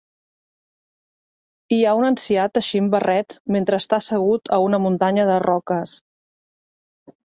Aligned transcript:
Hi 1.77 1.79
ha 1.83 1.93
un 1.99 2.09
ancià 2.09 2.47
teixint 2.57 2.89
barrets 2.97 3.39
mentre 3.59 3.83
està 3.85 4.01
assegut 4.03 4.55
a 4.59 4.63
una 4.71 4.85
muntanya 4.89 5.31
de 5.35 5.41
roques. 5.49 5.99